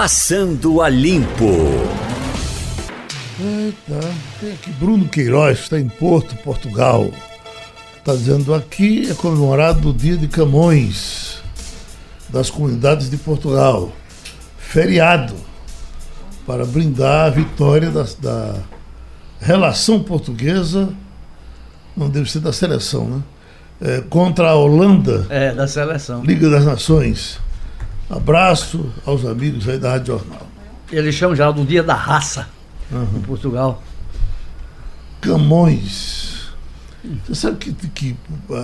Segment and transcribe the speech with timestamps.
[0.00, 1.56] Passando a Limpo.
[3.40, 7.10] Eita, tem aqui Bruno Queiroz, está em Porto, Portugal.
[7.96, 11.42] Está dizendo aqui é comemorado o dia de Camões
[12.28, 13.90] das comunidades de Portugal.
[14.56, 15.34] Feriado
[16.46, 18.54] para brindar a vitória da, da
[19.40, 20.90] relação portuguesa,
[21.96, 23.22] não deve ser da seleção, né?
[23.80, 25.26] É, contra a Holanda.
[25.28, 26.22] É, da seleção.
[26.22, 27.40] Liga das Nações.
[28.08, 30.46] Abraço aos amigos aí da Rádio Jornal.
[30.90, 32.48] Eles chamam já do Dia da Raça
[32.90, 33.06] uhum.
[33.16, 33.82] em Portugal.
[35.20, 36.48] Camões.
[37.26, 38.16] Você sabe que, que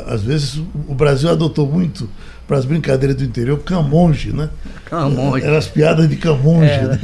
[0.07, 2.09] às vezes o Brasil adotou muito
[2.47, 4.51] para as brincadeiras do interior Camonge, né?
[4.87, 5.45] Camonge.
[5.45, 6.71] Eram as piadas de Camonge.
[6.71, 6.87] É.
[6.87, 6.99] Né?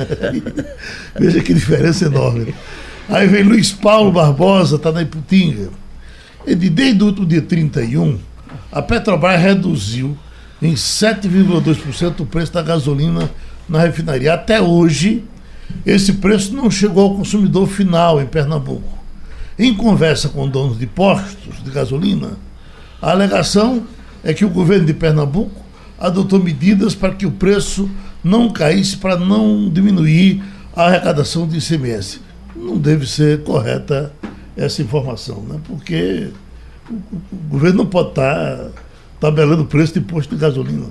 [1.19, 2.55] Veja que diferença enorme.
[3.09, 5.69] Aí vem Luiz Paulo Barbosa, está na Iputinga.
[6.47, 8.19] Ele, desde o dia 31,
[8.73, 10.17] a Petrobras reduziu
[10.61, 13.31] em 7,2% o preço da gasolina
[13.69, 14.35] na refinaria.
[14.35, 15.25] Até hoje,
[15.87, 18.99] esse preço não chegou ao consumidor final em Pernambuco.
[19.59, 22.33] Em conversa com donos de postos de gasolina,
[23.01, 23.85] a alegação
[24.23, 25.65] é que o governo de Pernambuco
[25.99, 27.89] adotou medidas para que o preço
[28.23, 30.43] não caísse para não diminuir
[30.75, 32.21] a arrecadação de ICMS.
[32.55, 34.13] Não deve ser correta
[34.57, 35.59] essa informação, né?
[35.65, 36.29] porque
[36.91, 38.71] o, governo não pode estar
[39.21, 40.87] tabelando o preço de posto de gasolina.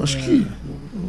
[0.00, 0.20] Acho é.
[0.20, 0.46] que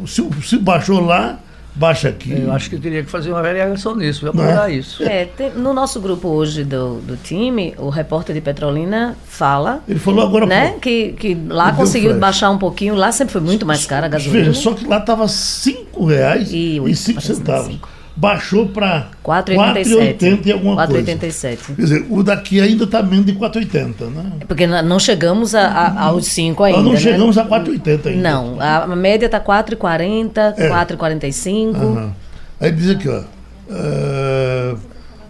[0.06, 1.38] se, se baixou lá,
[1.74, 2.32] baixa aqui.
[2.32, 4.74] Eu acho que teria que fazer uma variação nisso, apurar é?
[4.74, 5.02] isso.
[5.02, 9.82] É, tem, no nosso grupo hoje do, do time, o repórter de Petrolina fala.
[9.88, 13.64] Ele falou agora né, que, que lá conseguiu baixar um pouquinho, lá sempre foi muito
[13.64, 14.44] mais cara a gasolina.
[14.44, 17.78] Veja, só que lá estava R$ 5,00 e 5 centavos
[18.16, 21.12] baixou para 4,80 e alguma 4, coisa.
[21.12, 21.58] 4,87.
[21.74, 24.32] Quer dizer, o daqui ainda está menos de 4,80, né?
[24.40, 26.78] É porque não chegamos a, a, aos 5 ainda.
[26.78, 27.00] Nós não né?
[27.00, 28.30] chegamos a 4,80 ainda.
[28.30, 30.70] Não, a média está 4,40, é.
[30.70, 31.76] 4,45.
[31.76, 32.12] Uhum.
[32.60, 33.22] Aí diz aqui, ó.
[33.66, 34.78] Uh,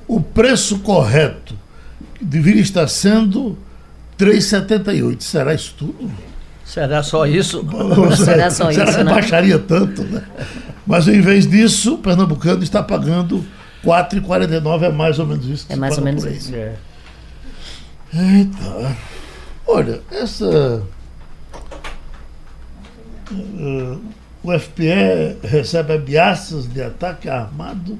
[0.06, 1.54] o preço correto
[2.20, 3.56] deveria estar sendo
[4.18, 5.22] 3,78.
[5.22, 6.10] Será isso tudo?
[6.64, 7.64] Será só isso?
[8.16, 9.12] Será só isso, Será que né?
[9.12, 10.22] baixaria tanto, né?
[10.86, 13.38] Mas em vez disso, o pernambucano está pagando
[13.82, 15.66] R$ 4,49, é mais ou menos isso.
[15.68, 16.54] é mais ou menos isso.
[16.54, 16.76] É.
[18.12, 18.96] Eita.
[19.66, 20.82] Olha, essa.
[23.30, 24.00] Uh,
[24.42, 27.98] o FPE recebe ameaças de ataque armado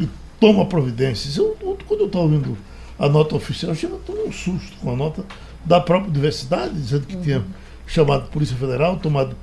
[0.00, 0.08] e
[0.40, 1.36] toma providências.
[1.36, 2.56] Eu, quando eu estava ouvindo
[2.98, 5.24] a nota oficial, eu chego a um susto com a nota
[5.64, 7.22] da própria universidade, dizendo que uhum.
[7.22, 7.44] tinha
[7.86, 9.36] chamado a Polícia Federal, tomado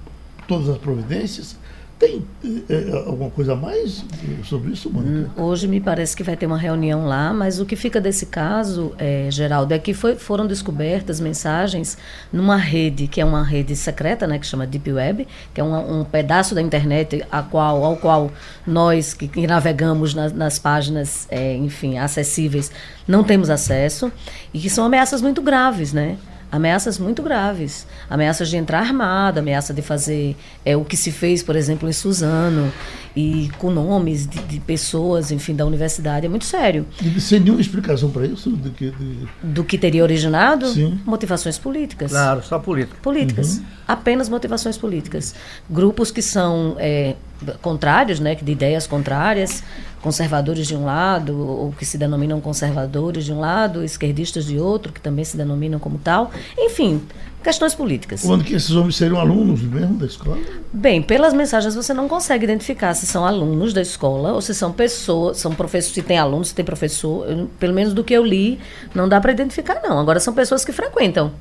[0.48, 1.56] todas as providências.
[2.02, 2.26] Tem
[2.68, 4.04] é, alguma coisa a mais
[4.44, 5.30] sobre isso, Mônica?
[5.38, 8.26] Hum, hoje me parece que vai ter uma reunião lá, mas o que fica desse
[8.26, 12.00] caso, é, Geraldo, é que foi, foram descobertas mensagens
[12.34, 16.04] numa rede, que é uma rede secreta, né, que chama Deep Web, que é um,
[16.04, 18.32] pedaço da internet a qual, ao qual
[18.66, 22.72] nós que, que navegamos nas, nas páginas, é, enfim, acessíveis,
[23.08, 24.12] não temos acesso,
[24.52, 26.18] e que são ameaças muito graves, né?
[26.52, 27.88] Ameaças muito graves.
[28.10, 30.36] Ameaças de entrar armada, ameaça de fazer
[30.66, 32.72] é, o que se fez, por exemplo, em Suzano,
[33.16, 36.26] e com nomes de, de pessoas, enfim, da universidade.
[36.26, 36.86] É muito sério.
[37.02, 38.50] E sem nenhuma explicação para isso?
[38.50, 39.28] Do que, de...
[39.44, 40.68] do que teria originado?
[40.68, 41.00] Sim.
[41.06, 42.12] Motivações políticas.
[42.12, 42.98] Claro, só política.
[43.02, 43.58] Políticas.
[43.58, 43.66] Uhum.
[43.88, 45.36] Apenas motivações políticas.
[45.70, 47.16] Grupos que são é,
[47.62, 49.64] contrários, né, de ideias contrárias,
[50.02, 54.94] conservadores de um lado, ou que se denominam conservadores de um lado, esquerdistas de outro,
[54.94, 56.32] que também se denominam como tal.
[56.58, 57.02] Enfim,
[57.42, 58.22] questões políticas.
[58.22, 60.38] Quando que esses homens seriam alunos mesmo da escola?
[60.72, 64.72] Bem, pelas mensagens você não consegue identificar se são alunos da escola ou se são
[64.72, 67.30] pessoas, são professores, se tem alunos, se tem professor.
[67.30, 68.60] Eu, pelo menos do que eu li,
[68.94, 70.00] não dá para identificar não.
[70.00, 71.32] Agora são pessoas que frequentam.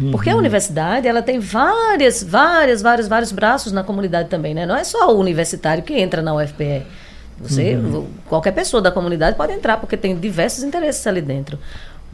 [0.00, 0.10] Uhum.
[0.10, 4.66] Porque a universidade, ela tem várias, várias, vários, vários braços na comunidade também, né?
[4.66, 6.82] Não é só o universitário que entra na UFPE.
[7.40, 8.06] Você, uhum.
[8.28, 11.58] qualquer pessoa da comunidade pode entrar, porque tem diversos interesses ali dentro.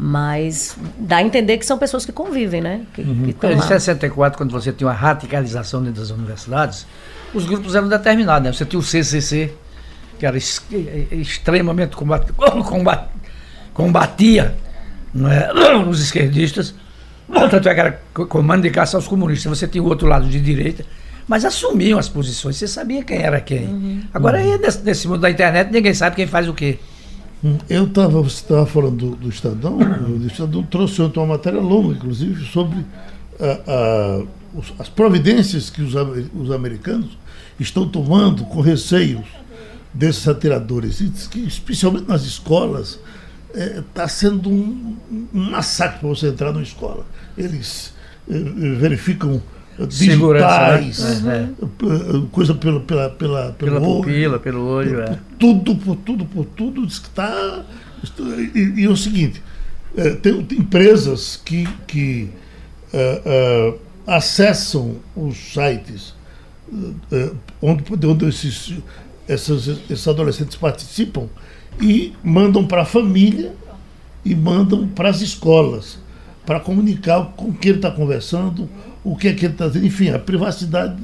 [0.03, 2.81] Mas dá a entender que são pessoas que convivem, né?
[2.95, 3.35] Que, uhum.
[3.39, 6.87] que em 64, quando você tinha uma radicalização dentro das universidades,
[7.35, 8.47] os grupos eram determinados.
[8.47, 8.53] Né?
[8.55, 9.53] Você tinha o CCC,
[10.19, 12.33] que era extremamente combat,
[12.65, 13.09] combat,
[13.75, 14.57] combatia
[15.15, 15.77] é?
[15.87, 16.75] os esquerdistas,
[17.29, 19.59] tanto é que era comando de caça aos comunistas.
[19.59, 20.83] Você tinha o outro lado de direita,
[21.29, 23.67] mas assumiam as posições, você sabia quem era quem.
[23.67, 24.03] Uhum.
[24.15, 24.53] Agora, uhum.
[24.55, 26.79] aí, nesse, nesse, mundo da internet, ninguém sabe quem faz o quê.
[27.43, 31.95] Hum, eu estava, estava falando do, do Estadão, o Estadão trouxe ontem uma matéria longa,
[31.95, 32.85] inclusive, sobre
[33.41, 34.23] a, a,
[34.79, 35.95] as providências que os,
[36.35, 37.17] os americanos
[37.59, 39.25] estão tomando com receios
[39.93, 42.99] desses atiradores, e que, especialmente nas escolas,
[43.55, 44.97] está é, sendo um,
[45.35, 47.05] um massacre para você entrar numa escola.
[47.37, 47.93] Eles
[48.29, 49.43] é, verificam
[49.79, 51.51] digitais, né?
[51.61, 52.27] uhum.
[52.27, 55.01] coisa pela, pela, pela, pelo pela olho, pupila, pelo olho.
[55.01, 55.19] É.
[55.39, 57.65] Tudo, por tudo, por tudo, diz que está.
[58.55, 59.43] E, e, é o seguinte,
[59.97, 62.31] é, tem, tem, empresas que, que
[62.93, 66.15] uh, uh, acessam os sites
[67.61, 68.75] onde, onde esses,
[69.29, 71.29] esses, esses adolescentes participam
[71.81, 73.53] e mandam para a família
[74.25, 75.99] e mandam para as escolas
[76.51, 78.69] para comunicar com quem ele está conversando,
[79.05, 79.87] o que é que ele está dizendo.
[79.87, 81.01] Enfim, a privacidade,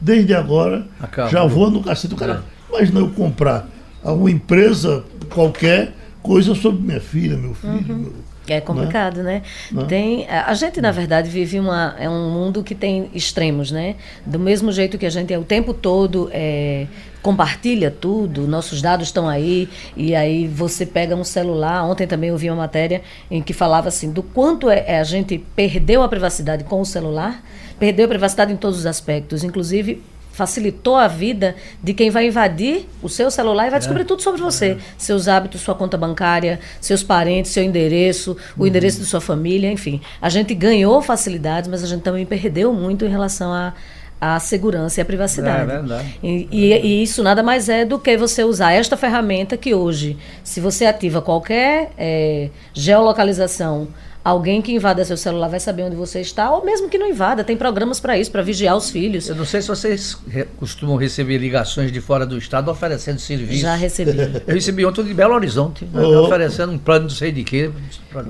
[0.00, 1.30] desde agora, Acabou.
[1.30, 2.42] já voa no cacete do cara.
[2.68, 2.74] É.
[2.74, 3.68] Imagina eu comprar
[4.02, 7.94] a uma empresa qualquer coisa sobre minha filha, meu filho.
[7.94, 7.98] Uhum.
[7.98, 8.12] Meu,
[8.52, 9.42] é complicado, né?
[9.70, 9.84] né?
[9.86, 13.96] Tem, a gente, na verdade, vive uma, é um mundo que tem extremos, né?
[14.24, 16.86] Do mesmo jeito que a gente é o tempo todo é,
[17.22, 21.84] compartilha tudo, nossos dados estão aí, e aí você pega um celular.
[21.84, 25.04] Ontem também eu vi uma matéria em que falava assim do quanto é, é a
[25.04, 27.42] gente perdeu a privacidade com o celular,
[27.78, 30.02] perdeu a privacidade em todos os aspectos, inclusive
[30.38, 34.04] facilitou a vida de quem vai invadir o seu celular e vai descobrir é.
[34.04, 34.66] tudo sobre você.
[34.66, 34.78] É.
[34.96, 38.68] Seus hábitos, sua conta bancária, seus parentes, seu endereço, o uhum.
[38.68, 40.00] endereço de sua família, enfim.
[40.22, 43.74] A gente ganhou facilidades, mas a gente também perdeu muito em relação a
[44.20, 45.62] a segurança e a privacidade.
[45.62, 46.18] É verdade.
[46.20, 50.16] E, e, e, isso nada mais é do que você usar esta ferramenta que hoje,
[50.42, 53.86] se você ativa qualquer é, geolocalização
[54.28, 57.42] Alguém que invada seu celular vai saber onde você está, ou mesmo que não invada,
[57.42, 59.26] tem programas para isso, para vigiar os filhos.
[59.26, 63.62] Eu não sei se vocês re costumam receber ligações de fora do estado oferecendo serviço.
[63.62, 64.18] Já recebi.
[64.46, 66.26] Eu recebi ontem de Belo Horizonte, oh.
[66.26, 67.70] oferecendo um plano não sei de quê.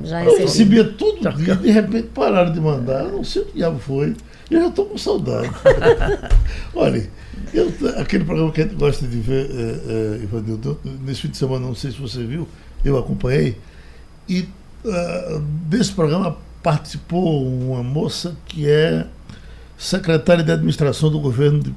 [0.04, 0.36] Já recebi.
[0.36, 4.14] Eu recebia tudo e de repente pararam de mandar, não sei o que diabo foi.
[4.48, 5.50] Eu já estou com saudade.
[6.76, 7.10] Olha,
[7.52, 11.66] eu, aquele programa que a gente gosta de ver, é, é, nesse fim de semana,
[11.66, 12.46] não sei se você viu,
[12.84, 13.56] eu acompanhei,
[14.28, 14.46] e
[14.84, 19.06] uh, desse programa participou uma moça que é
[19.76, 21.74] secretária de administração do governo de,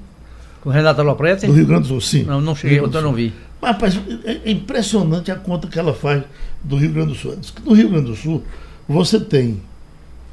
[0.61, 1.45] com Renata Loprete?
[1.45, 2.23] Do Rio Grande do Sul, sim.
[2.23, 3.33] Não, não cheguei, eu não vi.
[3.61, 6.23] Mas, rapaz, é, é impressionante a conta que ela faz
[6.63, 7.35] do Rio Grande do Sul.
[7.35, 8.43] Diz que no Rio Grande do Sul
[8.87, 9.61] você tem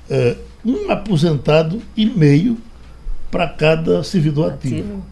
[0.09, 2.59] é, um aposentado e meio
[3.31, 4.77] para cada servidor ativo.
[4.77, 5.07] ativo.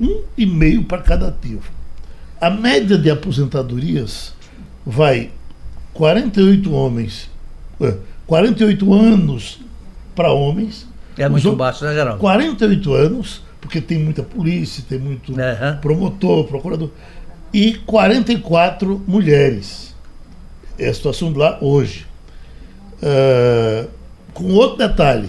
[0.00, 1.62] Um e meio para cada ativo.
[2.40, 4.34] A média de aposentadorias
[4.84, 5.30] vai
[5.94, 7.30] 48 homens,
[8.26, 9.60] 48 anos
[10.14, 10.86] para homens.
[11.18, 12.20] É muito baixo, né, Geraldo?
[12.20, 15.76] 48 anos, porque tem muita polícia, tem muito uhum.
[15.80, 16.90] promotor, procurador.
[17.52, 19.94] E 44 mulheres.
[20.78, 22.06] É a situação de lá hoje.
[23.02, 23.88] Uh,
[24.32, 25.28] com outro detalhe,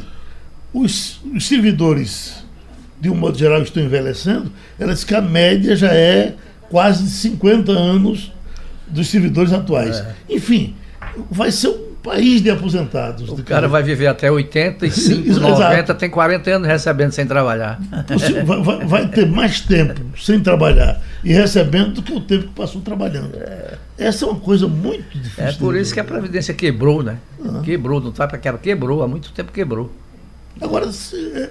[0.73, 2.43] os, os, servidores,
[3.01, 6.35] de um modo geral, estão envelhecendo, ela diz que a média já é
[6.69, 8.31] quase de 50 anos
[8.93, 9.97] dos servidores atuais.
[9.97, 10.13] É.
[10.29, 10.75] Enfim,
[11.29, 13.29] vai ser um país de aposentados.
[13.29, 17.79] O cara vai viver até 85, 90, tem 40 anos recebendo sem trabalhar.
[18.45, 22.81] Vai, vai, ter mais tempo sem trabalhar e recebendo do que o tempo que passou
[22.81, 23.35] trabalhando.
[23.35, 23.77] É.
[23.97, 25.43] Essa é uma coisa muito difícil.
[25.43, 27.17] É por isso que a Previdência quebrou, né?
[27.43, 27.61] Ah.
[27.63, 29.91] Quebrou, não sabe para que quebrou, há muito tempo quebrou.
[30.61, 31.49] Agora, é,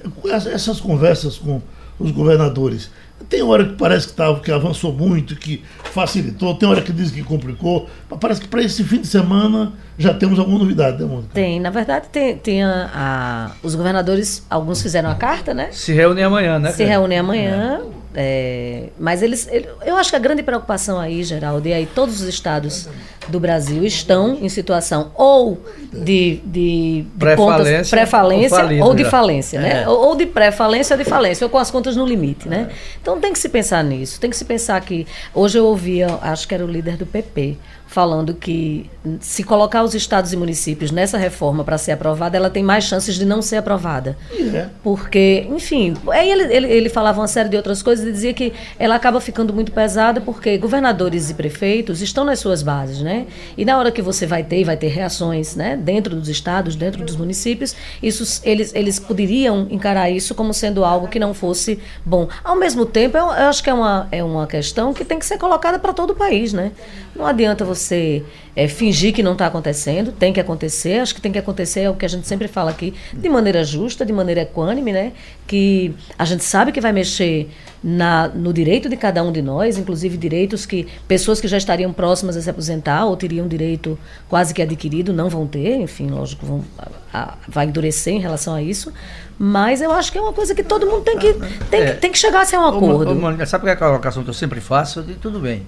[0.53, 1.61] essas conversas com
[1.99, 2.91] os governadores,
[3.23, 7.11] tem hora que parece que, tá, que avançou muito, que facilitou, tem hora que diz
[7.11, 11.09] que complicou, mas parece que para esse fim de semana já temos alguma novidade, né,
[11.09, 11.31] Mônica?
[11.33, 15.69] Tem, na verdade, tem, tem a, a, os governadores, alguns fizeram a carta, né?
[15.73, 16.73] Se reúnem amanhã, né?
[16.73, 17.81] Se reúnem amanhã.
[17.99, 18.01] É.
[18.14, 22.21] É, mas eles, ele, eu acho que a grande preocupação aí, Geraldo, e aí todos
[22.21, 22.88] os estados
[23.28, 29.83] do Brasil estão em situação ou de, de, de pré-falência, pré-falência ou, de falência, né?
[29.83, 29.88] É.
[29.88, 32.69] Ou, ou, de pré-falência ou de falência, ou com as contas no limite, né?
[33.00, 36.47] Então tem que se pensar nisso, tem que se pensar que hoje eu ouvia, acho
[36.47, 37.57] que era o líder do PP,
[37.92, 42.62] falando que se colocar os estados e municípios nessa reforma para ser aprovada, ela tem
[42.62, 44.16] mais chances de não ser aprovada.
[44.32, 44.68] É.
[44.82, 48.52] Porque, enfim, aí ele, ele, ele, falava uma série de outras coisas e dizia que
[48.78, 53.26] ela acaba ficando muito pesada porque governadores e prefeitos estão nas suas bases, né?
[53.58, 56.75] E na hora que você vai ter, e vai ter reações, né, dentro dos estados,
[56.75, 61.78] dentro dos municípios, isso, eles, eles poderiam encarar isso como sendo algo que não fosse
[62.06, 62.28] bom.
[62.42, 65.26] Ao mesmo tempo, eu, eu acho que é uma, é uma questão que tem que
[65.26, 66.72] ser colocada para todo o país, né?
[67.14, 68.25] Não adianta você você
[68.55, 71.01] é, fingir que não está acontecendo, tem que acontecer.
[71.01, 73.65] Acho que tem que acontecer é o que a gente sempre fala aqui, de maneira
[73.65, 75.12] justa, de maneira equânime, né?
[75.47, 77.49] Que a gente sabe que vai mexer
[77.83, 81.93] na, no direito de cada um de nós, inclusive direitos que pessoas que já estariam
[81.93, 83.99] próximas a se aposentar ou teriam direito
[84.29, 88.55] quase que adquirido não vão ter, enfim, lógico, vão, a, a, vai endurecer em relação
[88.55, 88.93] a isso.
[89.39, 91.35] Mas eu acho que é uma coisa que todo mundo tem que,
[91.71, 93.11] tem, é, tem que chegar a ser um acordo.
[93.11, 95.03] Ô, sabe qual é a colocação que eu sempre faço?
[95.03, 95.62] De, tudo bem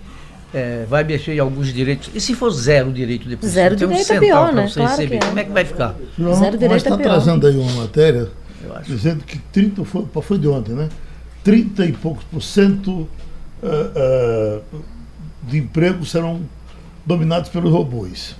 [0.54, 2.10] é, vai mexer em alguns direitos.
[2.14, 3.52] E se for zero direito depois?
[3.52, 4.70] Zero direito um é pior, né?
[4.72, 5.18] Claro receber, é.
[5.18, 5.96] Como é que vai ficar?
[6.16, 8.28] João, zero direito está é trazendo aí uma matéria
[8.86, 10.88] dizendo que 30 foi, foi de ontem, né?
[11.42, 13.08] 30 e poucos por cento uh,
[13.62, 14.80] uh,
[15.42, 16.40] de empregos serão
[17.04, 18.36] dominados pelos robôs.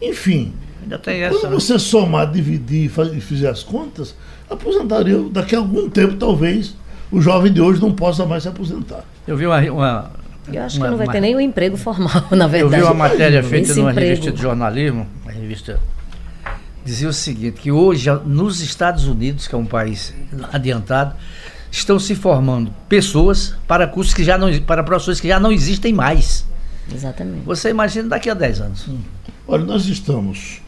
[0.00, 0.52] Enfim,
[0.82, 1.58] Ainda tem essa, quando né?
[1.58, 4.14] você somar, dividir e fizer as contas,
[4.48, 6.76] aposentaria daqui a algum tempo, talvez,
[7.10, 9.04] o jovem de hoje não possa mais se aposentar.
[9.26, 9.60] Eu vi uma.
[9.72, 12.74] uma eu acho uma, que não vai uma, ter nem o emprego formal, na verdade.
[12.74, 14.08] Eu vi uma matéria feita numa emprego.
[14.08, 15.80] revista de jornalismo, uma revista
[16.84, 20.14] dizia o seguinte, que hoje nos Estados Unidos, que é um país
[20.52, 21.14] adiantado,
[21.70, 25.92] estão se formando pessoas para cursos que já não para profissões que já não existem
[25.92, 26.46] mais.
[26.92, 27.44] Exatamente.
[27.44, 28.88] Você imagina daqui a 10 anos.
[29.46, 30.62] Olha, nós estamos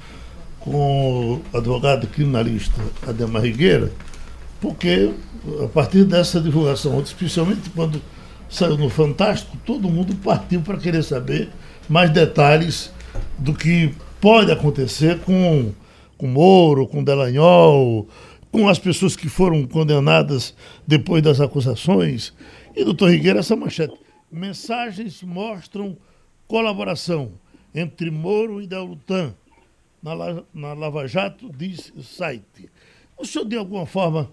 [0.59, 3.91] com o advogado criminalista Ademar Rigueira,
[4.61, 5.13] porque
[5.65, 8.01] a partir dessa divulgação, especialmente quando
[8.51, 11.49] saiu no Fantástico, todo mundo partiu para querer saber
[11.89, 12.93] mais detalhes
[13.39, 15.73] do que pode acontecer com
[16.21, 18.07] com Moro, com Delanhol,
[18.53, 20.55] com as pessoas que foram condenadas
[20.87, 22.35] depois das acusações.
[22.77, 23.95] E, doutor Rigueira, essa manchete.
[24.31, 25.97] Mensagens mostram
[26.47, 27.33] colaboração
[27.75, 29.33] entre Moro e Deltan
[30.03, 32.69] na, na Lava Jato, diz o site.
[33.17, 34.31] O senhor, de alguma forma,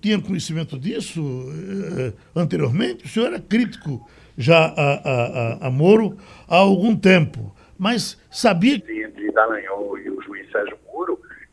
[0.00, 3.04] tinha conhecimento disso eh, anteriormente?
[3.04, 6.16] O senhor era crítico já a, a, a, a Moro
[6.48, 8.76] há algum tempo, mas sabia...
[8.76, 10.76] Entre Dallagnol e o juiz Sérgio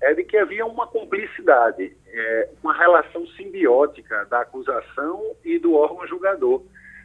[0.01, 6.07] é de que havia uma cumplicidade, é, uma relação simbiótica da acusação e do órgão
[6.07, 6.63] julgador.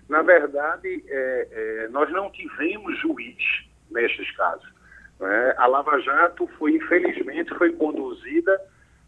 [0.08, 3.36] Na verdade, é, é, nós não tivemos juiz
[3.90, 4.68] nestes casos.
[5.18, 5.54] Né?
[5.56, 8.60] A Lava Jato foi, infelizmente, foi conduzida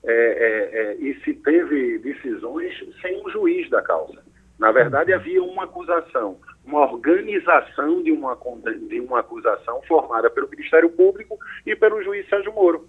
[0.04, 4.22] é, é, é, e se teve decisões sem um juiz da causa.
[4.58, 8.38] Na verdade, havia uma acusação, uma organização de uma,
[8.88, 12.88] de uma acusação formada pelo Ministério Público e pelo juiz Sérgio Moro.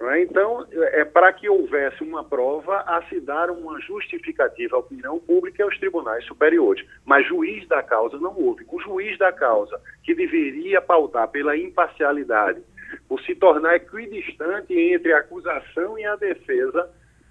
[0.00, 0.22] Né?
[0.22, 5.62] Então, é para que houvesse uma prova a se dar uma justificativa à opinião pública
[5.62, 6.86] aos tribunais superiores.
[7.04, 8.64] Mas juiz da causa não houve.
[8.68, 12.62] O juiz da causa, que deveria pautar pela imparcialidade,
[13.10, 16.88] por se tornar equidistante entre a acusação e a defesa,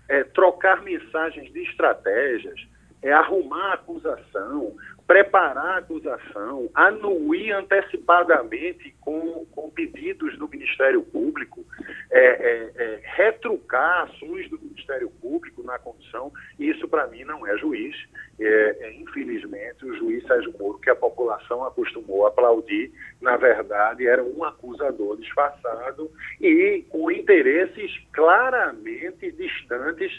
[0.10, 2.60] é, trocar mensagens de estratégias,
[3.02, 4.76] é arrumar a acusação,
[5.10, 11.66] preparar a acusação, anuir antecipadamente com, com pedidos do Ministério Público,
[12.12, 17.58] é, é, é, retrucar ações do Ministério Público na condição, isso para mim não é
[17.58, 17.96] juiz.
[18.39, 24.06] É, é, infelizmente, o juiz Sérgio Moro, que a população acostumou a aplaudir, na verdade
[24.06, 30.12] era um acusador disfarçado e com interesses claramente distantes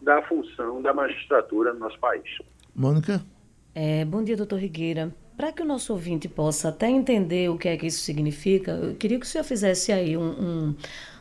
[0.00, 2.38] da função da magistratura no nosso país.
[2.74, 3.20] Mônica?
[3.80, 5.14] É, bom dia, doutor Rigueira.
[5.36, 8.96] Para que o nosso ouvinte possa até entender o que é que isso significa, eu
[8.96, 10.74] queria que o senhor fizesse aí um,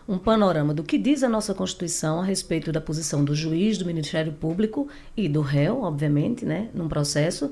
[0.07, 3.77] um, um panorama do que diz a nossa Constituição a respeito da posição do juiz,
[3.77, 7.51] do Ministério Público e do réu, obviamente, né, num processo.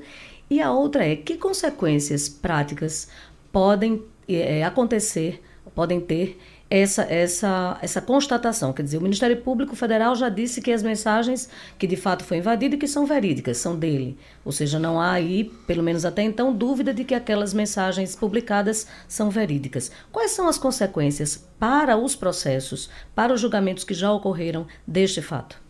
[0.50, 3.08] E a outra é que consequências práticas
[3.52, 5.40] podem é, acontecer,
[5.72, 6.36] podem ter
[6.68, 8.72] essa, essa, essa constatação.
[8.72, 12.38] Quer dizer, o Ministério Público Federal já disse que as mensagens que de fato foi
[12.38, 14.18] invadido e que são verídicas, são dele.
[14.44, 18.86] Ou seja, não há aí, pelo menos até então, dúvida de que aquelas mensagens publicadas
[19.08, 19.90] são verídicas.
[20.12, 25.60] Quais são as consequências para os processos, para os julgamentos que já ocorreram deste fato?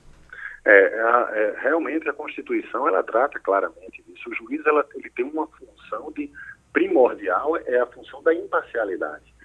[0.65, 4.29] É, a, é, realmente a Constituição ela trata claramente disso.
[4.29, 6.31] O juiz ela, ele tem uma função de
[6.73, 9.36] primordial é a função da imparcialidade.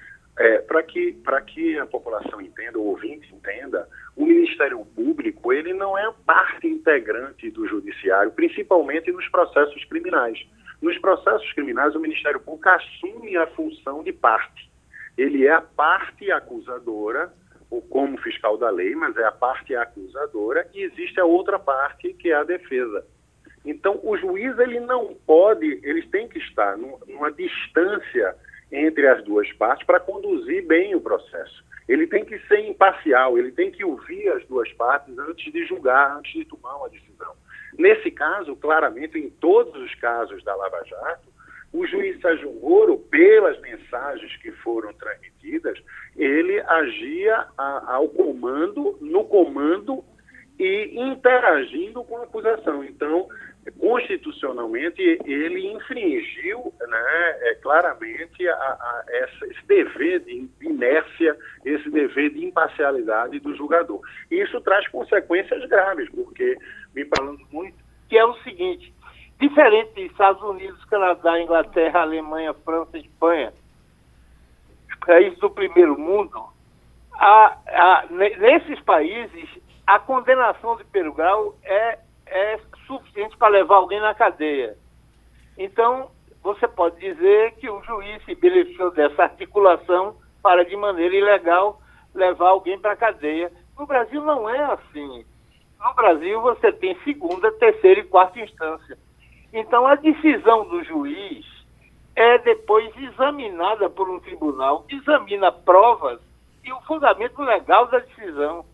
[0.41, 1.15] É, para que,
[1.53, 7.51] que a população entenda, o ouvinte entenda, o Ministério Público ele não é parte integrante
[7.51, 10.39] do Judiciário, principalmente nos processos criminais.
[10.81, 14.67] Nos processos criminais, o Ministério Público assume a função de parte.
[15.15, 17.31] Ele é a parte acusadora,
[17.69, 22.13] ou como fiscal da lei, mas é a parte acusadora, e existe a outra parte,
[22.13, 23.05] que é a defesa.
[23.63, 28.35] Então, o juiz ele não pode, eles têm que estar numa distância
[28.71, 31.63] entre as duas partes para conduzir bem o processo.
[31.87, 36.17] Ele tem que ser imparcial, ele tem que ouvir as duas partes antes de julgar,
[36.17, 37.33] antes de tomar uma decisão.
[37.77, 41.29] Nesse caso, claramente, em todos os casos da Lava Jato,
[41.73, 45.79] o juiz Sérgio Moro, pelas mensagens que foram transmitidas,
[46.17, 50.03] ele agia a, ao comando, no comando
[50.59, 52.83] e interagindo com a acusação.
[52.83, 53.27] Então,
[53.79, 62.31] constitucionalmente ele infringiu né, é, claramente a, a essa, esse dever de inércia, esse dever
[62.31, 64.01] de imparcialidade do julgador.
[64.31, 66.57] E isso traz consequências graves, porque,
[66.95, 67.77] me falando muito,
[68.09, 68.93] que é o seguinte,
[69.39, 73.53] diferente dos Estados Unidos, Canadá, Inglaterra, Alemanha, França, Espanha,
[75.05, 76.43] países do primeiro mundo,
[77.13, 79.49] a, a, nesses países
[79.85, 81.99] a condenação de primeiro grau é,
[82.31, 84.77] é suficiente para levar alguém na cadeia.
[85.57, 86.09] Então,
[86.41, 91.79] você pode dizer que o juiz se beneficiou dessa articulação para, de maneira ilegal,
[92.15, 93.51] levar alguém para a cadeia.
[93.77, 95.25] No Brasil não é assim.
[95.79, 98.97] No Brasil você tem segunda, terceira e quarta instância.
[99.53, 101.45] Então a decisão do juiz
[102.15, 106.19] é depois examinada por um tribunal, examina provas
[106.63, 108.65] e o fundamento legal da decisão.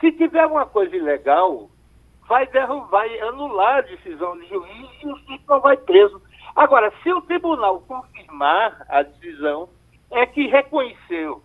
[0.00, 1.70] Se tiver alguma coisa ilegal,
[2.32, 6.18] vai derrubar, vai anular a decisão do juiz e o sujeito vai preso.
[6.56, 9.68] Agora, se o tribunal confirmar a decisão,
[10.10, 11.42] é que reconheceu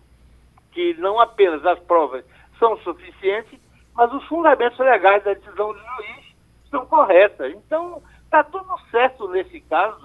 [0.72, 2.24] que não apenas as provas
[2.58, 3.60] são suficientes,
[3.94, 6.24] mas os fundamentos legais da decisão do juiz
[6.70, 7.52] são corretos.
[7.54, 10.00] Então, está tudo certo nesse caso.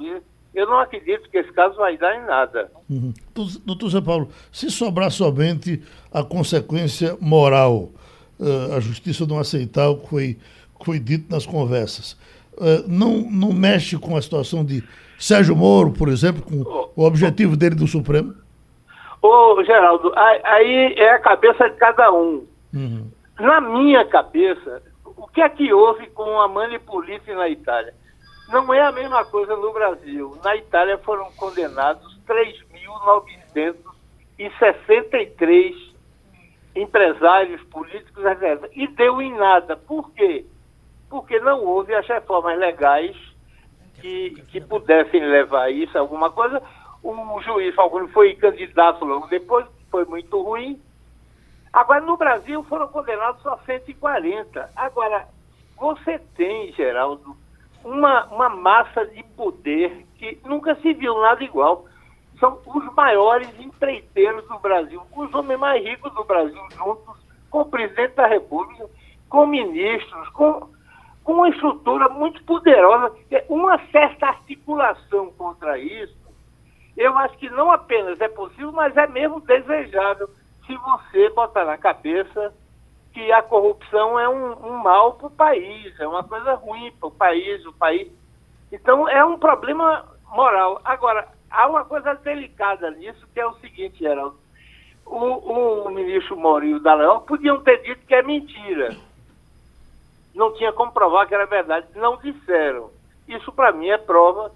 [0.53, 2.69] Eu não acredito que esse caso vai dar em nada.
[2.89, 3.13] Uhum.
[3.33, 7.89] Doutor Zé Paulo, se sobrar somente a consequência moral,
[8.37, 10.37] uh, a justiça não aceitar o que foi,
[10.83, 12.13] foi dito nas conversas,
[12.53, 14.83] uh, não, não mexe com a situação de
[15.17, 18.33] Sérgio Moro, por exemplo, com o objetivo dele do Supremo?
[19.21, 22.45] Ô, Geraldo, aí é a cabeça de cada um.
[22.73, 23.09] Uhum.
[23.39, 27.93] Na minha cabeça, o que é que houve com a Manipulite na Itália?
[28.49, 30.37] Não é a mesma coisa no Brasil.
[30.43, 32.19] Na Itália foram condenados
[34.37, 35.93] 3.963
[36.75, 38.23] empresários políticos
[38.73, 39.77] e deu em nada.
[39.77, 40.45] Por quê?
[41.13, 43.15] Porque não houve as reformas legais
[44.01, 46.59] que, que pudessem levar isso a alguma coisa.
[47.03, 50.81] O juiz Falcone foi candidato logo depois, foi muito ruim.
[51.71, 54.71] Agora, no Brasil foram condenados só 140.
[54.75, 55.27] Agora,
[55.77, 57.37] você tem, Geraldo,
[57.83, 61.85] uma, uma massa de poder que nunca se viu nada igual.
[62.39, 67.15] São os maiores empreiteiros do Brasil, os homens mais ricos do Brasil, juntos
[67.51, 68.89] com o presidente da República,
[69.29, 70.72] com ministros, com,
[71.23, 73.15] com uma estrutura muito poderosa,
[73.49, 76.17] uma certa articulação contra isso.
[76.97, 80.29] Eu acho que não apenas é possível, mas é mesmo desejável
[80.65, 82.53] se você botar na cabeça
[83.13, 87.07] que a corrupção é um, um mal para o país, é uma coisa ruim para
[87.07, 88.11] o país, o país.
[88.71, 90.81] Então é um problema moral.
[90.83, 94.35] Agora, há uma coisa delicada nisso, que é o seguinte, Geraldo.
[95.05, 95.17] O,
[95.85, 98.95] o ministro Moro e o Dallagnol podiam ter dito que é mentira.
[100.33, 101.87] Não tinha como provar que era verdade.
[101.95, 102.89] Não disseram.
[103.27, 104.51] Isso, para mim, é prova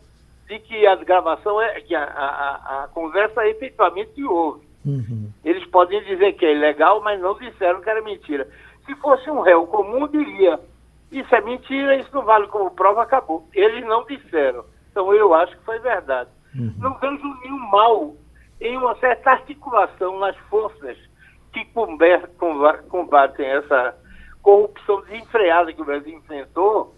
[0.48, 4.66] de que a gravação, é que a, a, a conversa efetivamente houve.
[4.86, 5.30] Uhum.
[5.44, 8.48] Eles podem dizer que é ilegal, mas não disseram que era mentira.
[8.86, 10.60] Se fosse um réu comum, diria:
[11.12, 13.48] Isso é mentira, isso não vale como prova, acabou.
[13.54, 14.64] Eles não disseram.
[14.92, 16.30] Então eu acho que foi verdade.
[16.56, 16.74] Uhum.
[16.78, 18.16] Não vejo nenhum mal
[18.62, 20.98] em uma certa articulação nas forças
[21.54, 21.66] que
[22.90, 23.96] combatem essa
[24.48, 26.96] corrupção desenfreada que o Brasil enfrentou,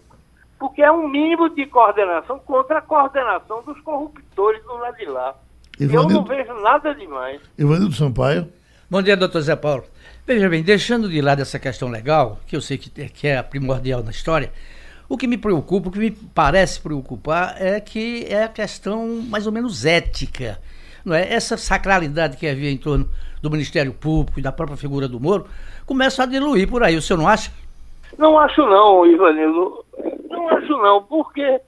[0.56, 5.34] porque é um mínimo de coordenação contra a coordenação dos corruptores do lado de lá.
[5.80, 7.40] Ivanildo, eu não vejo nada demais.
[7.58, 8.46] Ivanildo Sampaio.
[8.88, 9.82] Bom dia, doutor Zé Paulo.
[10.24, 13.42] Veja bem, deixando de lado essa questão legal, que eu sei que, que é a
[13.42, 14.52] primordial na história,
[15.08, 19.44] o que me preocupa, o que me parece preocupar é que é a questão mais
[19.44, 20.60] ou menos ética.
[21.04, 21.32] Não é?
[21.32, 23.08] Essa sacralidade que havia em torno
[23.42, 25.46] do Ministério Público e da própria figura do Moro
[25.86, 26.96] começa a diluir por aí.
[26.96, 27.50] O senhor não acha?
[28.18, 29.84] Não acho não, Ivanildo.
[30.28, 31.60] Não acho não, porque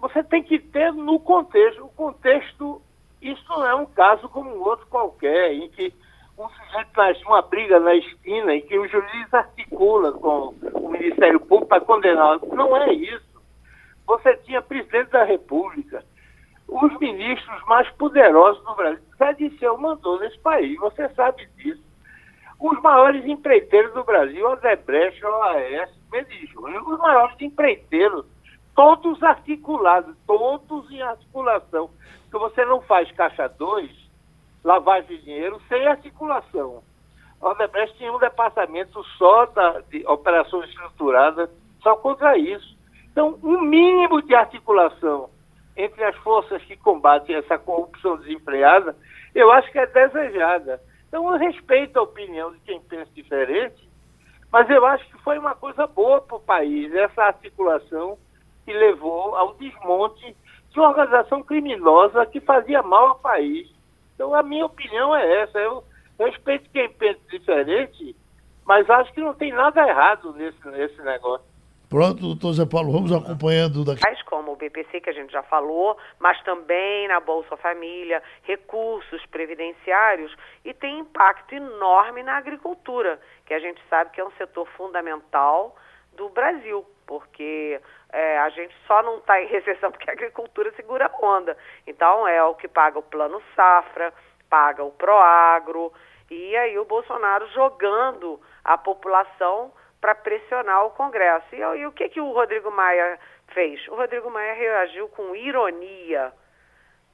[0.00, 1.84] você tem que ter no contexto.
[1.84, 2.80] O contexto,
[3.20, 5.92] isso não é um caso como um outro qualquer, em que
[6.36, 11.38] um sujeito faz uma briga na esquina e que o juiz articula com o Ministério
[11.38, 12.40] Público para condenar.
[12.52, 13.22] Não é isso.
[14.06, 16.04] Você tinha presidente da República,
[16.68, 19.04] os ministros mais poderosos do Brasil.
[19.18, 21.82] Zé Disseu mandou nesse país, você sabe disso.
[22.60, 28.24] Os maiores empreiteiros do Brasil, Odebrecht, OAS, Mendes Júnior, os maiores empreiteiros
[28.74, 31.90] todos articulados, todos em articulação.
[32.22, 33.90] Porque você não faz caixa 2,
[34.64, 36.82] lavagem de dinheiro, sem articulação.
[37.40, 41.50] Odebrecht tinha um departamento só da, de operações estruturadas,
[41.82, 42.74] só contra isso.
[43.12, 45.28] Então, um mínimo de articulação
[45.76, 48.96] entre as forças que combatem essa corrupção desenfreada,
[49.34, 50.80] eu acho que é desejada.
[51.08, 53.88] Então, eu respeito a opinião de quem pensa diferente,
[54.50, 58.16] mas eu acho que foi uma coisa boa para o país, essa articulação
[58.64, 60.36] que levou ao desmonte
[60.70, 63.68] de uma organização criminosa que fazia mal ao país.
[64.14, 65.58] Então, a minha opinião é essa.
[65.58, 65.84] Eu
[66.18, 68.16] respeito quem pensa diferente,
[68.64, 71.53] mas acho que não tem nada errado nesse, nesse negócio.
[71.94, 74.02] Pronto, doutor Zé Paulo, vamos acompanhando daqui.
[74.24, 80.34] Como o BPC, que a gente já falou, mas também na Bolsa Família, recursos previdenciários,
[80.64, 83.20] e tem impacto enorme na agricultura.
[83.46, 85.76] que a gente sabe que é um setor fundamental
[86.16, 87.80] do Brasil, porque
[88.12, 91.56] é, a gente só não está em recessão porque a agricultura segura a onda.
[91.86, 94.12] Então é o que paga o plano safra,
[94.50, 95.92] paga o Proagro,
[96.28, 99.70] e aí o Bolsonaro jogando a população
[100.04, 101.46] para pressionar o Congresso.
[101.54, 103.18] E, e, o que, que o Rodrigo Maia
[103.54, 103.88] fez?
[103.88, 106.30] O Rodrigo Maia reagiu com ironia.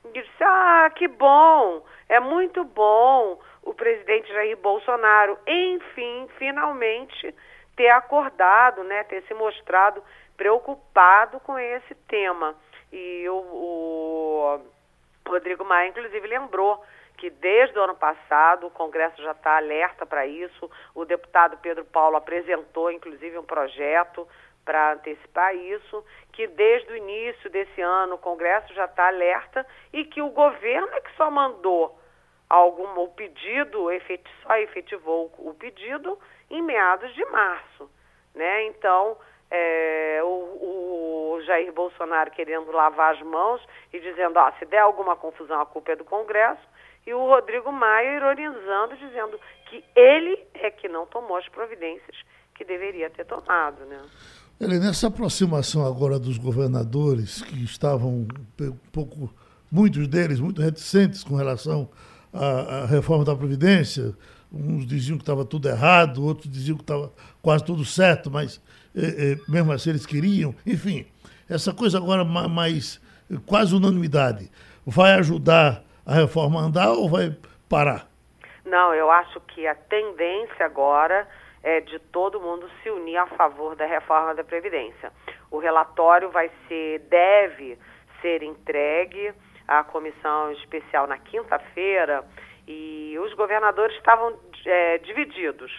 [0.04, 7.32] E disse, ah, que bom, é muito bom o presidente Jair Bolsonaro, enfim, finalmente
[7.76, 10.02] ter acordado, né, ter se mostrado
[10.36, 12.56] preocupado com esse tema.
[12.92, 14.60] E o, o
[15.28, 16.84] Rodrigo Maia, inclusive, lembrou
[17.20, 20.70] que desde o ano passado o Congresso já está alerta para isso.
[20.94, 24.26] O deputado Pedro Paulo apresentou, inclusive, um projeto
[24.64, 26.02] para antecipar isso,
[26.32, 30.88] que desde o início desse ano o Congresso já está alerta e que o governo
[30.94, 31.98] é que só mandou
[32.48, 33.88] algum o pedido,
[34.42, 37.90] só efetivou o pedido em meados de março,
[38.34, 38.64] né?
[38.64, 39.18] Então
[39.50, 43.60] é, o, o, Jair Bolsonaro querendo lavar as mãos
[43.92, 46.62] e dizendo, ah, se der alguma confusão a culpa é do Congresso,
[47.06, 52.16] e o Rodrigo Maia ironizando, dizendo que ele é que não tomou as providências
[52.54, 54.00] que deveria ter tomado, né?
[54.60, 58.28] Ele, nessa aproximação agora dos governadores que estavam um
[58.92, 59.34] pouco,
[59.72, 61.88] muitos deles muito reticentes com relação
[62.32, 64.14] à, à reforma da Previdência,
[64.52, 68.60] uns diziam que estava tudo errado, outros diziam que estava quase tudo certo, mas
[68.94, 70.54] eh, eh, mesmo assim eles queriam.
[70.66, 71.06] Enfim,
[71.48, 73.00] essa coisa agora mais
[73.46, 74.50] quase unanimidade
[74.84, 77.36] vai ajudar a reforma a andar ou vai
[77.68, 78.08] parar?
[78.64, 81.28] Não, eu acho que a tendência agora
[81.62, 85.12] é de todo mundo se unir a favor da reforma da Previdência.
[85.50, 87.78] O relatório vai ser, deve
[88.20, 89.32] ser entregue
[89.66, 92.24] à comissão especial na quinta-feira
[92.70, 95.72] e os governadores estavam é, divididos,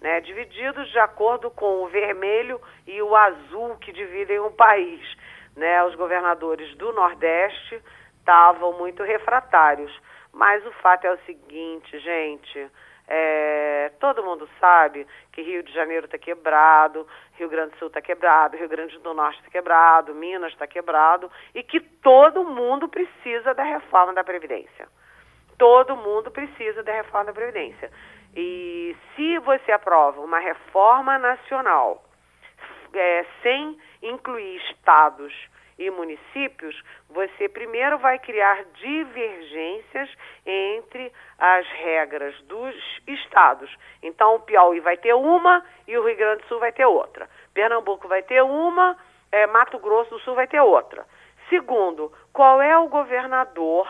[0.00, 0.20] né?
[0.20, 5.00] Divididos de acordo com o vermelho e o azul que dividem o país,
[5.56, 5.84] né?
[5.84, 7.80] Os governadores do Nordeste
[8.18, 9.92] estavam muito refratários.
[10.32, 12.70] Mas o fato é o seguinte, gente,
[13.06, 18.00] é, todo mundo sabe que Rio de Janeiro está quebrado, Rio Grande do Sul está
[18.00, 23.54] quebrado, Rio Grande do Norte está quebrado, Minas está quebrado e que todo mundo precisa
[23.54, 24.88] da reforma da Previdência.
[25.58, 27.90] Todo mundo precisa da reforma da Previdência.
[28.34, 32.02] E se você aprova uma reforma nacional
[32.94, 35.32] é, sem incluir estados
[35.78, 40.08] e municípios, você primeiro vai criar divergências
[40.46, 42.74] entre as regras dos
[43.06, 43.74] estados.
[44.02, 47.28] Então, o Piauí vai ter uma e o Rio Grande do Sul vai ter outra.
[47.52, 48.96] Pernambuco vai ter uma,
[49.30, 51.06] é, Mato Grosso do Sul vai ter outra.
[51.48, 53.88] Segundo, qual é o governador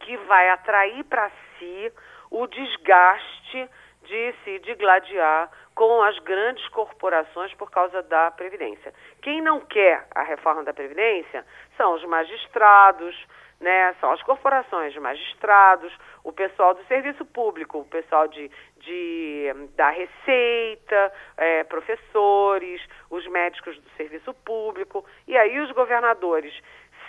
[0.00, 1.92] que vai atrair para si
[2.30, 3.68] o desgaste
[4.04, 8.94] de se digladiar com as grandes corporações por causa da Previdência.
[9.20, 11.44] Quem não quer a reforma da Previdência
[11.76, 13.14] são os magistrados,
[13.60, 19.52] né, são as corporações de magistrados, o pessoal do serviço público, o pessoal de, de
[19.74, 26.54] da Receita, é, professores, os médicos do serviço público, e aí os governadores.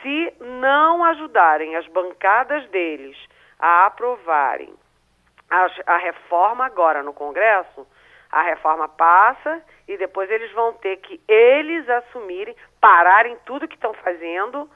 [0.01, 3.17] Se não ajudarem as bancadas deles
[3.59, 4.73] a aprovarem
[5.49, 7.87] a, a reforma agora no Congresso,
[8.31, 13.93] a reforma passa e depois eles vão ter que eles assumirem, pararem tudo que estão
[13.93, 14.69] fazendo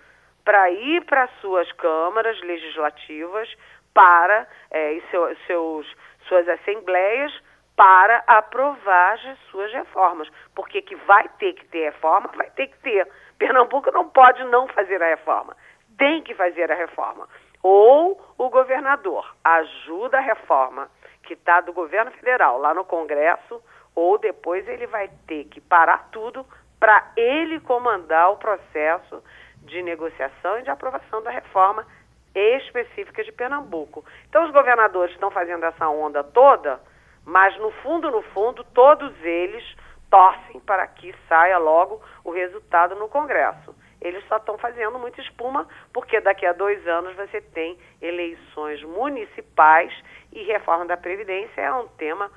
[0.43, 3.53] para ir para suas câmaras legislativas,
[3.93, 5.95] para é, e seu, seus,
[6.27, 7.31] suas assembleias,
[7.75, 10.29] para aprovar as suas reformas.
[10.55, 13.07] Porque que vai ter que ter reforma, vai ter que ter.
[13.41, 15.55] Pernambuco não pode não fazer a reforma.
[15.97, 17.27] Tem que fazer a reforma
[17.63, 20.89] ou o governador ajuda a reforma
[21.23, 23.61] que está do governo federal lá no Congresso,
[23.95, 26.45] ou depois ele vai ter que parar tudo
[26.79, 29.23] para ele comandar o processo
[29.57, 31.85] de negociação e de aprovação da reforma
[32.33, 34.03] específica de Pernambuco.
[34.27, 36.79] Então os governadores estão fazendo essa onda toda,
[37.23, 39.63] mas no fundo, no fundo, todos eles
[40.11, 43.73] torcem para que saia logo o resultado no Congresso.
[44.01, 49.93] Eles só estão fazendo muita espuma, porque daqui a dois anos você tem eleições municipais
[50.33, 52.29] e reforma da Previdência é um tema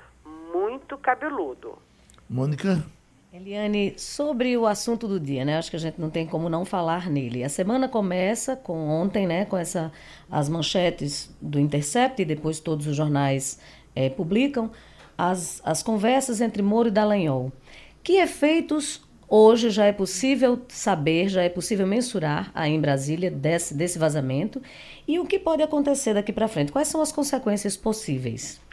[0.53, 1.77] muito cabeludo.
[2.29, 2.83] Mônica?
[3.33, 5.57] Eliane, sobre o assunto do dia, né?
[5.57, 7.43] Acho que a gente não tem como não falar nele.
[7.43, 9.43] A semana começa com ontem, né?
[9.43, 9.91] Com essa,
[10.31, 13.59] as manchetes do Intercept e depois todos os jornais
[13.93, 14.71] é, publicam
[15.17, 17.51] as, as conversas entre Moro e Dallagnol.
[18.05, 23.75] Que efeitos Hoje já é possível saber, já é possível mensurar aí em Brasília desse,
[23.75, 24.61] desse vazamento
[25.07, 26.71] e o que pode acontecer daqui para frente.
[26.71, 28.63] Quais são as consequências possíveis?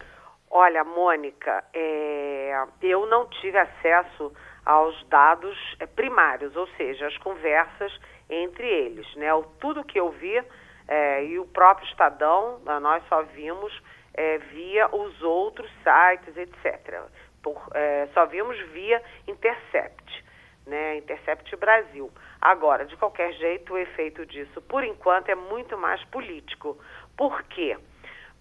[0.50, 4.30] Olha, Mônica, é, eu não tive acesso
[4.66, 7.90] aos dados é, primários, ou seja, as conversas
[8.28, 9.06] entre eles.
[9.16, 9.32] Né?
[9.32, 10.44] O, tudo que eu vi
[10.86, 13.72] é, e o próprio Estadão, nós só vimos
[14.12, 17.00] é, via os outros sites, etc.
[17.42, 20.24] Por, é, só vimos via Intercept,
[20.66, 20.96] né?
[20.96, 22.10] Intercept Brasil.
[22.40, 26.78] Agora, de qualquer jeito, o efeito disso, por enquanto, é muito mais político.
[27.16, 27.76] Por quê?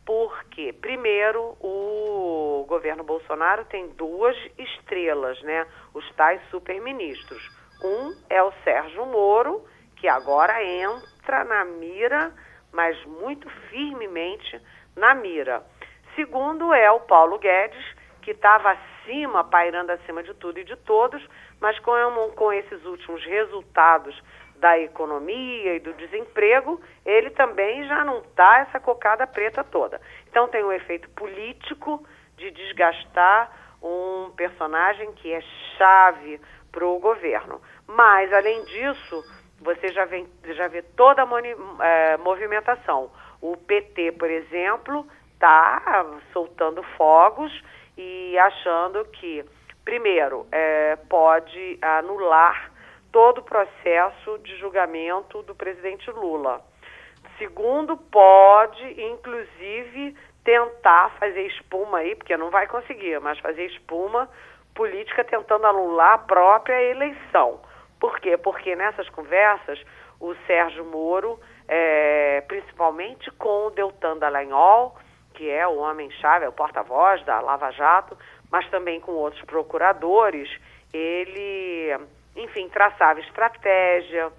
[0.05, 5.65] Porque, primeiro, o governo Bolsonaro tem duas estrelas, né?
[5.93, 7.41] Os tais superministros.
[7.83, 12.31] Um é o Sérgio Moro, que agora entra na mira,
[12.71, 14.61] mas muito firmemente
[14.95, 15.63] na mira.
[16.15, 17.85] Segundo é o Paulo Guedes,
[18.21, 21.21] que estava acima, pairando acima de tudo e de todos,
[21.59, 21.93] mas com,
[22.35, 24.21] com esses últimos resultados
[24.55, 29.99] da economia e do desemprego, ele também já não está essa cocada preta toda.
[30.29, 32.05] Então tem um efeito político
[32.37, 35.41] de desgastar um personagem que é
[35.77, 36.39] chave
[36.71, 37.59] para o governo.
[37.87, 39.23] Mas, além disso,
[39.59, 41.27] você já, vem, já vê toda a
[41.83, 43.11] é, movimentação.
[43.41, 47.51] O PT, por exemplo, está soltando fogos
[48.01, 49.45] e achando que,
[49.85, 52.71] primeiro, é, pode anular
[53.11, 56.61] todo o processo de julgamento do presidente Lula.
[57.37, 64.29] Segundo, pode, inclusive, tentar fazer espuma aí, porque não vai conseguir, mas fazer espuma
[64.73, 67.59] política tentando anular a própria eleição.
[67.99, 68.37] Por quê?
[68.37, 69.79] Porque nessas conversas,
[70.19, 74.95] o Sérgio Moro, é, principalmente com o Deltan Dallagnol,
[75.41, 78.15] que é o homem-chave, é o porta-voz da Lava Jato,
[78.51, 80.47] mas também com outros procuradores,
[80.93, 81.97] ele
[82.35, 84.31] enfim, traçava estratégia,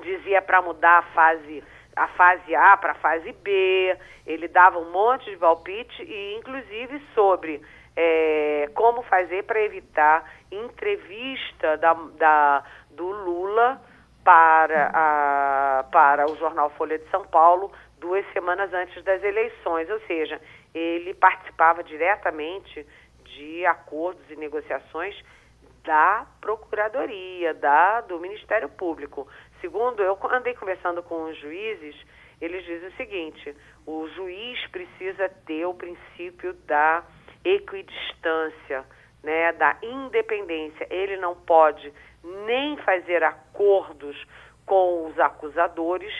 [0.00, 1.62] dizia para mudar a fase
[1.94, 7.02] a fase A para a fase B, ele dava um monte de palpite e inclusive
[7.14, 7.60] sobre
[7.94, 13.78] é, como fazer para evitar entrevista da, da, do Lula
[14.24, 17.70] para, a, para o jornal Folha de São Paulo
[18.04, 20.38] duas semanas antes das eleições, ou seja,
[20.74, 22.86] ele participava diretamente
[23.24, 25.16] de acordos e negociações
[25.82, 29.26] da Procuradoria, da, do Ministério Público.
[29.62, 31.96] Segundo, eu andei conversando com os juízes,
[32.42, 37.02] eles dizem o seguinte: o juiz precisa ter o princípio da
[37.42, 38.84] equidistância,
[39.22, 40.86] né, da independência.
[40.90, 41.90] Ele não pode
[42.22, 44.14] nem fazer acordos
[44.66, 46.12] com os acusadores,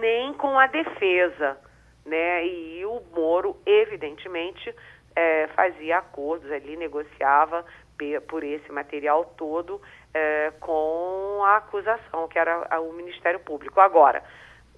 [0.00, 1.58] nem com a defesa.
[2.04, 2.46] Né?
[2.46, 4.74] E o Moro, evidentemente,
[5.14, 7.64] é, fazia acordos ali, negociava
[8.26, 9.80] por esse material todo
[10.12, 13.80] é, com a acusação, que era o Ministério Público.
[13.80, 14.24] Agora,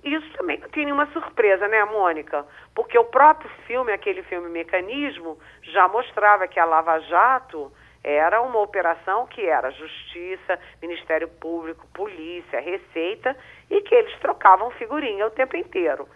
[0.03, 2.45] isso também não tem nenhuma surpresa, né, Mônica?
[2.75, 7.73] Porque o próprio filme, aquele filme Mecanismo, já mostrava que a Lava Jato
[8.05, 13.35] era uma operação que era Justiça, Ministério Público, Polícia, Receita
[13.71, 16.07] e que eles trocavam figurinha o tempo inteiro.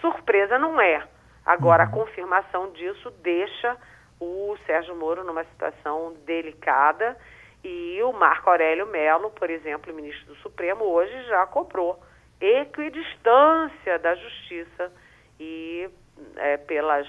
[0.00, 1.06] Surpresa não é.
[1.46, 1.92] Agora, a uhum.
[1.92, 3.76] confirmação disso deixa
[4.20, 7.16] o Sérgio Moro numa situação delicada
[7.62, 12.00] e o Marco Aurélio Melo, por exemplo, ministro do Supremo, hoje já cobrou
[12.40, 14.92] equidistância da justiça
[15.40, 15.88] e
[16.36, 17.06] é, pelas,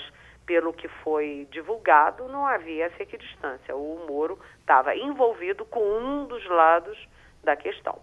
[0.50, 3.76] pelo que foi divulgado não havia essa equidistância.
[3.76, 6.98] O Moro estava envolvido com um dos lados
[7.44, 8.00] da questão.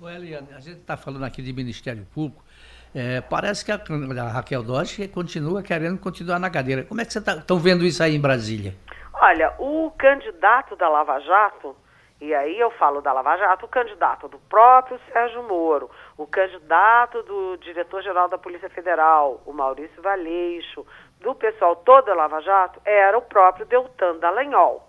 [0.00, 2.44] O Eliane, a gente está falando aqui de Ministério Público,
[2.92, 6.82] é, parece que a, a Raquel Dodge continua querendo continuar na cadeira.
[6.82, 8.74] Como é que vocês estão tá, vendo isso aí em Brasília?
[9.12, 11.76] Olha, o candidato da Lava Jato,
[12.20, 17.22] e aí eu falo da Lava Jato, o candidato do próprio Sérgio Moro, o candidato
[17.22, 20.86] do diretor-geral da Polícia Federal, o Maurício Valeixo,
[21.24, 24.86] do pessoal todo da Lava Jato, era o próprio Deltan Dallagnol,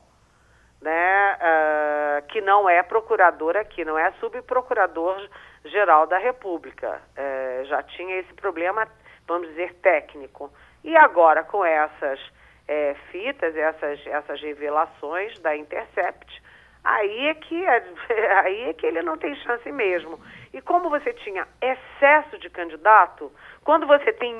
[0.81, 7.01] né, uh, que não é procurador aqui, não é subprocurador-geral da República.
[7.17, 8.85] Uh, já tinha esse problema,
[9.25, 10.51] vamos dizer, técnico.
[10.83, 12.19] E agora, com essas
[12.67, 16.43] é, fitas, essas, essas revelações da Intercept,
[16.83, 20.19] aí é, que, aí é que ele não tem chance mesmo.
[20.53, 23.31] E como você tinha excesso de candidato,
[23.63, 24.33] quando você tem